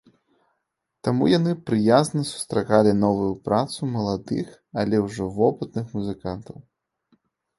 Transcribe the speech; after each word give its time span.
Таму 1.07 1.23
яны 1.31 1.51
прыязна 1.67 2.21
сустракалі 2.29 2.91
новую 3.03 3.29
працу 3.49 3.79
маладых, 3.97 4.47
але 4.85 4.97
ужо 5.09 5.23
вопытных 5.39 5.85
музыкаў. 5.99 6.37